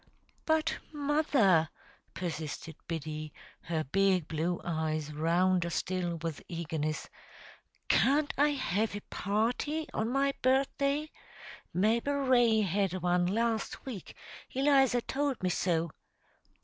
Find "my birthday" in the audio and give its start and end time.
10.09-11.11